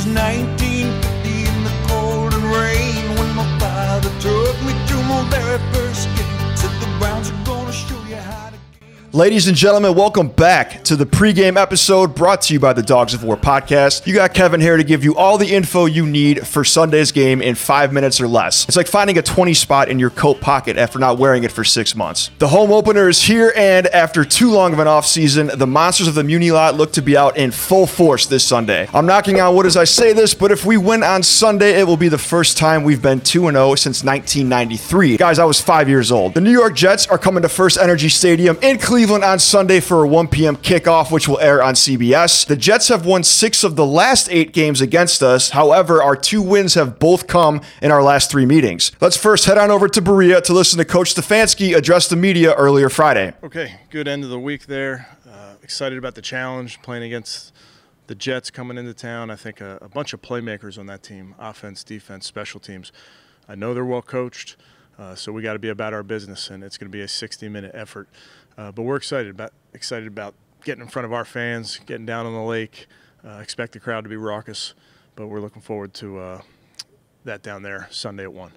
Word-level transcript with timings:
was 0.00 0.06
1950 0.06 1.44
in 1.44 1.64
the 1.64 1.70
cold 1.86 2.32
and 2.32 2.44
rain 2.44 3.04
when 3.18 3.34
my 3.36 3.58
father 3.58 4.08
took 4.18 4.56
me 4.62 4.72
to 4.86 4.96
my. 5.02 5.79
Ladies 9.12 9.48
and 9.48 9.56
gentlemen, 9.56 9.96
welcome 9.96 10.28
back 10.28 10.84
to 10.84 10.94
the 10.94 11.04
pregame 11.04 11.60
episode 11.60 12.14
brought 12.14 12.42
to 12.42 12.54
you 12.54 12.60
by 12.60 12.72
the 12.72 12.82
Dogs 12.82 13.12
of 13.12 13.24
War 13.24 13.36
podcast. 13.36 14.06
You 14.06 14.14
got 14.14 14.34
Kevin 14.34 14.60
here 14.60 14.76
to 14.76 14.84
give 14.84 15.02
you 15.02 15.16
all 15.16 15.36
the 15.36 15.52
info 15.52 15.86
you 15.86 16.06
need 16.06 16.46
for 16.46 16.62
Sunday's 16.62 17.10
game 17.10 17.42
in 17.42 17.56
five 17.56 17.92
minutes 17.92 18.20
or 18.20 18.28
less. 18.28 18.68
It's 18.68 18.76
like 18.76 18.86
finding 18.86 19.18
a 19.18 19.22
20 19.22 19.52
spot 19.52 19.88
in 19.88 19.98
your 19.98 20.10
coat 20.10 20.40
pocket 20.40 20.76
after 20.76 21.00
not 21.00 21.18
wearing 21.18 21.42
it 21.42 21.50
for 21.50 21.64
six 21.64 21.96
months. 21.96 22.30
The 22.38 22.46
home 22.46 22.70
opener 22.70 23.08
is 23.08 23.20
here, 23.20 23.52
and 23.56 23.88
after 23.88 24.24
too 24.24 24.52
long 24.52 24.72
of 24.72 24.78
an 24.78 24.86
offseason, 24.86 25.58
the 25.58 25.66
Monsters 25.66 26.06
of 26.06 26.14
the 26.14 26.22
Muni 26.22 26.52
Lot 26.52 26.76
look 26.76 26.92
to 26.92 27.02
be 27.02 27.16
out 27.16 27.36
in 27.36 27.50
full 27.50 27.88
force 27.88 28.26
this 28.26 28.44
Sunday. 28.44 28.88
I'm 28.94 29.06
knocking 29.06 29.40
on 29.40 29.56
wood 29.56 29.66
as 29.66 29.76
I 29.76 29.84
say 29.84 30.12
this, 30.12 30.34
but 30.34 30.52
if 30.52 30.64
we 30.64 30.76
win 30.76 31.02
on 31.02 31.24
Sunday, 31.24 31.80
it 31.80 31.84
will 31.88 31.96
be 31.96 32.08
the 32.08 32.16
first 32.16 32.56
time 32.56 32.84
we've 32.84 33.02
been 33.02 33.20
2 33.20 33.50
0 33.50 33.74
since 33.74 34.04
1993. 34.04 35.16
Guys, 35.16 35.40
I 35.40 35.44
was 35.46 35.60
five 35.60 35.88
years 35.88 36.12
old. 36.12 36.34
The 36.34 36.40
New 36.40 36.52
York 36.52 36.76
Jets 36.76 37.08
are 37.08 37.18
coming 37.18 37.42
to 37.42 37.48
FirstEnergy 37.48 38.08
Stadium 38.08 38.56
in 38.62 38.78
Cleveland. 38.78 38.99
Cleveland 39.00 39.24
on 39.24 39.38
Sunday 39.38 39.80
for 39.80 40.04
a 40.04 40.06
1 40.06 40.28
p.m. 40.28 40.56
kickoff, 40.58 41.10
which 41.10 41.26
will 41.26 41.40
air 41.40 41.62
on 41.62 41.72
CBS. 41.72 42.46
The 42.46 42.54
Jets 42.54 42.88
have 42.88 43.06
won 43.06 43.24
six 43.24 43.64
of 43.64 43.74
the 43.74 43.86
last 43.86 44.28
eight 44.30 44.52
games 44.52 44.82
against 44.82 45.22
us. 45.22 45.48
However, 45.48 46.02
our 46.02 46.14
two 46.14 46.42
wins 46.42 46.74
have 46.74 46.98
both 46.98 47.26
come 47.26 47.62
in 47.80 47.90
our 47.90 48.02
last 48.02 48.30
three 48.30 48.44
meetings. 48.44 48.92
Let's 49.00 49.16
first 49.16 49.46
head 49.46 49.56
on 49.56 49.70
over 49.70 49.88
to 49.88 50.02
Berea 50.02 50.42
to 50.42 50.52
listen 50.52 50.76
to 50.76 50.84
Coach 50.84 51.14
Stefanski 51.14 51.74
address 51.74 52.08
the 52.08 52.16
media 52.16 52.52
earlier 52.52 52.90
Friday. 52.90 53.32
Okay, 53.42 53.80
good 53.88 54.06
end 54.06 54.22
of 54.22 54.28
the 54.28 54.38
week 54.38 54.66
there. 54.66 55.08
Uh, 55.26 55.54
excited 55.62 55.96
about 55.96 56.14
the 56.14 56.20
challenge 56.20 56.82
playing 56.82 57.04
against 57.04 57.54
the 58.06 58.14
Jets 58.14 58.50
coming 58.50 58.76
into 58.76 58.92
town. 58.92 59.30
I 59.30 59.36
think 59.36 59.62
a, 59.62 59.78
a 59.80 59.88
bunch 59.88 60.12
of 60.12 60.20
playmakers 60.20 60.78
on 60.78 60.84
that 60.88 61.02
team 61.02 61.34
offense, 61.38 61.84
defense, 61.84 62.26
special 62.26 62.60
teams. 62.60 62.92
I 63.48 63.54
know 63.54 63.72
they're 63.72 63.82
well 63.82 64.02
coached. 64.02 64.56
Uh, 65.00 65.14
so 65.14 65.32
we 65.32 65.40
got 65.40 65.54
to 65.54 65.58
be 65.58 65.70
about 65.70 65.94
our 65.94 66.02
business, 66.02 66.50
and 66.50 66.62
it's 66.62 66.76
going 66.76 66.90
to 66.90 66.92
be 66.92 67.00
a 67.00 67.06
60-minute 67.06 67.70
effort. 67.72 68.06
Uh, 68.58 68.70
but 68.70 68.82
we're 68.82 68.96
excited 68.96 69.30
about 69.30 69.52
excited 69.72 70.06
about 70.06 70.34
getting 70.62 70.82
in 70.82 70.88
front 70.88 71.06
of 71.06 71.12
our 71.12 71.24
fans, 71.24 71.80
getting 71.86 72.04
down 72.04 72.26
on 72.26 72.34
the 72.34 72.42
lake. 72.42 72.86
Uh, 73.26 73.38
expect 73.38 73.72
the 73.72 73.80
crowd 73.80 74.04
to 74.04 74.10
be 74.10 74.16
raucous, 74.16 74.74
but 75.16 75.28
we're 75.28 75.40
looking 75.40 75.62
forward 75.62 75.94
to 75.94 76.18
uh, 76.18 76.42
that 77.24 77.42
down 77.42 77.62
there 77.62 77.88
Sunday 77.90 78.24
at 78.24 78.32
one. 78.32 78.52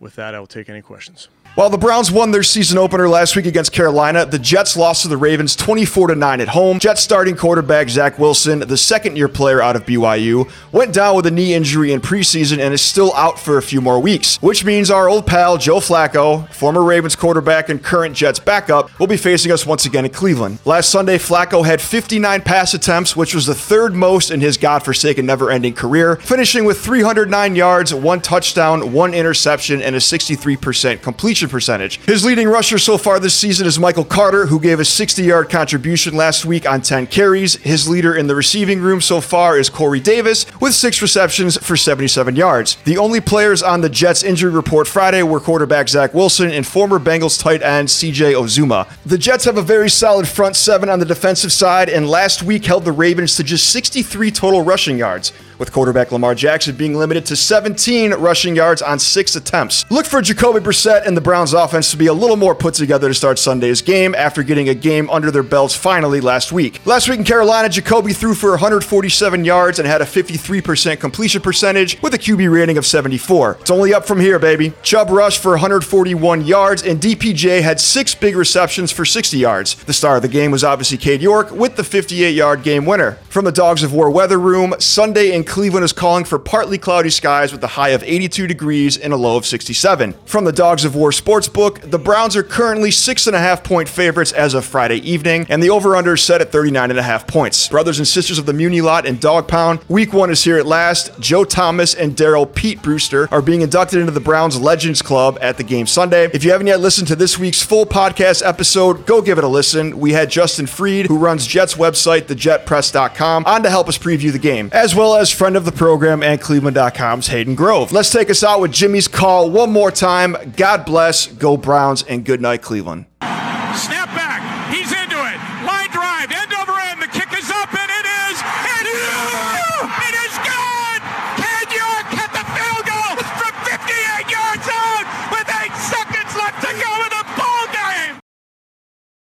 With 0.00 0.16
that, 0.16 0.34
I 0.34 0.38
will 0.38 0.46
take 0.46 0.68
any 0.68 0.82
questions. 0.82 1.28
While 1.54 1.70
the 1.70 1.78
Browns 1.78 2.10
won 2.10 2.32
their 2.32 2.42
season 2.42 2.78
opener 2.78 3.08
last 3.08 3.36
week 3.36 3.46
against 3.46 3.70
Carolina, 3.70 4.26
the 4.26 4.40
Jets 4.40 4.76
lost 4.76 5.02
to 5.02 5.08
the 5.08 5.16
Ravens 5.16 5.54
24 5.54 6.16
9 6.16 6.40
at 6.40 6.48
home. 6.48 6.80
Jets 6.80 7.00
starting 7.00 7.36
quarterback 7.36 7.88
Zach 7.88 8.18
Wilson, 8.18 8.58
the 8.58 8.76
second 8.76 9.16
year 9.16 9.28
player 9.28 9.62
out 9.62 9.76
of 9.76 9.86
BYU, 9.86 10.50
went 10.72 10.92
down 10.92 11.14
with 11.14 11.26
a 11.26 11.30
knee 11.30 11.54
injury 11.54 11.92
in 11.92 12.00
preseason 12.00 12.58
and 12.58 12.74
is 12.74 12.82
still 12.82 13.14
out 13.14 13.38
for 13.38 13.56
a 13.56 13.62
few 13.62 13.80
more 13.80 14.00
weeks, 14.00 14.42
which 14.42 14.64
means 14.64 14.90
our 14.90 15.08
old 15.08 15.28
pal 15.28 15.56
Joe 15.56 15.76
Flacco, 15.76 16.52
former 16.52 16.82
Ravens 16.82 17.14
quarterback 17.14 17.68
and 17.68 17.80
current 17.80 18.16
Jets 18.16 18.40
backup, 18.40 18.90
will 18.98 19.06
be 19.06 19.16
facing 19.16 19.52
us 19.52 19.64
once 19.64 19.86
again 19.86 20.04
in 20.04 20.10
Cleveland. 20.10 20.58
Last 20.64 20.90
Sunday, 20.90 21.18
Flacco 21.18 21.64
had 21.64 21.80
59 21.80 22.42
pass 22.42 22.74
attempts, 22.74 23.14
which 23.14 23.32
was 23.32 23.46
the 23.46 23.54
third 23.54 23.94
most 23.94 24.32
in 24.32 24.40
his 24.40 24.56
godforsaken 24.56 25.24
never 25.24 25.52
ending 25.52 25.74
career, 25.74 26.16
finishing 26.16 26.64
with 26.64 26.80
309 26.80 27.54
yards, 27.54 27.94
one 27.94 28.20
touchdown, 28.20 28.92
one 28.92 29.14
interception, 29.14 29.80
and 29.80 29.94
a 29.94 30.00
63% 30.00 31.00
completion 31.00 31.43
completion 31.44 31.54
percentage. 31.54 32.00
His 32.06 32.24
leading 32.24 32.48
rusher 32.48 32.78
so 32.78 32.98
far 32.98 33.20
this 33.20 33.34
season 33.34 33.66
is 33.66 33.78
Michael 33.78 34.04
Carter, 34.04 34.46
who 34.46 34.60
gave 34.60 34.80
a 34.80 34.84
60 34.84 35.22
yard 35.22 35.50
contribution 35.50 36.14
last 36.14 36.44
week 36.44 36.68
on 36.68 36.82
10 36.82 37.06
carries. 37.06 37.56
His 37.56 37.88
leader 37.88 38.14
in 38.14 38.26
the 38.26 38.34
receiving 38.34 38.80
room 38.80 39.00
so 39.00 39.20
far 39.20 39.58
is 39.58 39.70
Corey 39.70 40.00
Davis, 40.00 40.46
with 40.60 40.74
six 40.74 41.00
receptions 41.00 41.56
for 41.58 41.76
77 41.76 42.36
yards. 42.36 42.76
The 42.84 42.98
only 42.98 43.20
players 43.20 43.62
on 43.62 43.80
the 43.80 43.88
Jets 43.88 44.22
injury 44.22 44.50
report 44.50 44.88
Friday 44.88 45.22
were 45.22 45.40
quarterback 45.40 45.88
Zach 45.88 46.14
Wilson 46.14 46.50
and 46.50 46.66
former 46.66 46.98
Bengals 46.98 47.40
tight 47.40 47.62
end 47.62 47.88
CJ 47.88 48.34
Uzomah. 48.34 48.88
The 49.06 49.18
Jets 49.18 49.44
have 49.44 49.58
a 49.58 49.62
very 49.62 49.90
solid 49.90 50.26
front 50.26 50.56
seven 50.56 50.88
on 50.88 50.98
the 50.98 51.06
defensive 51.06 51.52
side, 51.52 51.88
and 51.88 52.08
last 52.08 52.42
week 52.42 52.64
held 52.64 52.84
the 52.84 52.92
Ravens 52.92 53.36
to 53.36 53.44
just 53.44 53.70
63 53.70 54.30
total 54.30 54.62
rushing 54.62 54.98
yards 54.98 55.32
with 55.58 55.72
quarterback 55.72 56.12
Lamar 56.12 56.34
Jackson 56.34 56.76
being 56.76 56.94
limited 56.94 57.26
to 57.26 57.36
17 57.36 58.14
rushing 58.14 58.56
yards 58.56 58.82
on 58.82 58.98
six 58.98 59.36
attempts. 59.36 59.84
Look 59.90 60.06
for 60.06 60.20
Jacoby 60.22 60.60
Brissett 60.60 61.06
and 61.06 61.16
the 61.16 61.20
Browns 61.20 61.52
offense 61.52 61.90
to 61.90 61.96
be 61.96 62.06
a 62.06 62.12
little 62.12 62.36
more 62.36 62.54
put 62.54 62.74
together 62.74 63.08
to 63.08 63.14
start 63.14 63.38
Sunday's 63.38 63.82
game 63.82 64.14
after 64.14 64.42
getting 64.42 64.68
a 64.68 64.74
game 64.74 65.08
under 65.10 65.30
their 65.30 65.42
belts 65.42 65.74
finally 65.74 66.20
last 66.20 66.52
week. 66.52 66.84
Last 66.86 67.08
week 67.08 67.18
in 67.18 67.24
Carolina, 67.24 67.68
Jacoby 67.68 68.12
threw 68.12 68.34
for 68.34 68.50
147 68.50 69.44
yards 69.44 69.78
and 69.78 69.86
had 69.86 70.00
a 70.00 70.04
53% 70.04 71.00
completion 71.00 71.42
percentage 71.42 72.00
with 72.02 72.14
a 72.14 72.18
QB 72.18 72.52
rating 72.52 72.78
of 72.78 72.86
74. 72.86 73.58
It's 73.60 73.70
only 73.70 73.94
up 73.94 74.06
from 74.06 74.20
here, 74.20 74.38
baby. 74.38 74.72
Chubb 74.82 75.10
rushed 75.10 75.40
for 75.42 75.52
141 75.52 76.44
yards 76.46 76.82
and 76.82 77.00
DPJ 77.00 77.62
had 77.62 77.80
six 77.80 78.14
big 78.14 78.36
receptions 78.36 78.90
for 78.92 79.04
60 79.04 79.38
yards. 79.38 79.74
The 79.84 79.92
star 79.92 80.16
of 80.16 80.22
the 80.22 80.28
game 80.28 80.50
was 80.50 80.64
obviously 80.64 80.98
Cade 80.98 81.22
York 81.22 81.50
with 81.50 81.76
the 81.76 81.84
58 81.84 82.30
yard 82.34 82.62
game 82.62 82.86
winner. 82.86 83.18
From 83.34 83.44
the 83.44 83.50
Dogs 83.50 83.82
of 83.82 83.92
War 83.92 84.10
weather 84.10 84.38
room, 84.38 84.76
Sunday 84.78 85.32
in 85.32 85.42
Cleveland 85.42 85.82
is 85.82 85.92
calling 85.92 86.24
for 86.24 86.38
partly 86.38 86.78
cloudy 86.78 87.10
skies 87.10 87.50
with 87.50 87.64
a 87.64 87.74
high 87.74 87.88
of 87.88 88.04
82 88.04 88.46
degrees 88.46 88.96
and 88.96 89.12
a 89.12 89.16
low 89.16 89.36
of 89.36 89.44
67. 89.44 90.14
From 90.24 90.44
the 90.44 90.52
Dogs 90.52 90.84
of 90.84 90.94
War 90.94 91.10
Sportsbook, 91.10 91.90
the 91.90 91.98
Browns 91.98 92.36
are 92.36 92.44
currently 92.44 92.92
six 92.92 93.26
and 93.26 93.34
a 93.34 93.40
half 93.40 93.64
point 93.64 93.88
favorites 93.88 94.30
as 94.30 94.54
of 94.54 94.64
Friday 94.64 94.98
evening, 94.98 95.46
and 95.48 95.60
the 95.60 95.68
over/under 95.68 96.12
is 96.12 96.22
set 96.22 96.42
at 96.42 96.52
39 96.52 96.90
and 96.90 96.98
a 97.00 97.02
half 97.02 97.26
points. 97.26 97.68
Brothers 97.68 97.98
and 97.98 98.06
sisters 98.06 98.38
of 98.38 98.46
the 98.46 98.52
Muni 98.52 98.80
Lot 98.80 99.04
and 99.04 99.18
Dog 99.18 99.48
Pound, 99.48 99.80
Week 99.88 100.12
One 100.12 100.30
is 100.30 100.44
here 100.44 100.56
at 100.56 100.64
last. 100.64 101.18
Joe 101.18 101.42
Thomas 101.42 101.92
and 101.92 102.16
Daryl 102.16 102.46
Pete 102.54 102.82
Brewster 102.82 103.28
are 103.32 103.42
being 103.42 103.62
inducted 103.62 103.98
into 103.98 104.12
the 104.12 104.20
Browns 104.20 104.60
Legends 104.60 105.02
Club 105.02 105.38
at 105.40 105.56
the 105.56 105.64
game 105.64 105.88
Sunday. 105.88 106.30
If 106.32 106.44
you 106.44 106.52
haven't 106.52 106.68
yet 106.68 106.78
listened 106.78 107.08
to 107.08 107.16
this 107.16 107.36
week's 107.36 107.64
full 107.64 107.84
podcast 107.84 108.46
episode, 108.46 109.06
go 109.06 109.20
give 109.20 109.38
it 109.38 109.44
a 109.44 109.48
listen. 109.48 109.98
We 109.98 110.12
had 110.12 110.30
Justin 110.30 110.68
Freed, 110.68 111.06
who 111.06 111.18
runs 111.18 111.48
Jets 111.48 111.74
website, 111.74 112.26
thejetpress.com, 112.26 113.23
Cleveland.com 113.24 113.44
on 113.46 113.62
to 113.62 113.70
help 113.70 113.88
us 113.88 113.98
preview 113.98 114.32
the 114.32 114.38
game, 114.38 114.70
as 114.72 114.94
well 114.94 115.16
as 115.16 115.30
friend 115.30 115.56
of 115.56 115.64
the 115.64 115.72
program 115.72 116.22
and 116.22 116.40
Cleveland.com's 116.40 117.28
Hayden 117.28 117.54
Grove. 117.54 117.92
Let's 117.92 118.10
take 118.10 118.30
us 118.30 118.42
out 118.42 118.60
with 118.60 118.72
Jimmy's 118.72 119.08
call 119.08 119.50
one 119.50 119.72
more 119.72 119.90
time. 119.90 120.36
God 120.56 120.84
bless, 120.84 121.26
go 121.26 121.56
Browns, 121.56 122.02
and 122.02 122.24
good 122.24 122.40
night, 122.40 122.62
Cleveland. 122.62 123.06
Snap 123.20 124.08
back. 124.14 124.72
He's 124.72 124.92
into 124.92 125.16
it. 125.16 125.66
Line 125.66 125.90
drive. 125.90 126.30
End. 126.30 126.63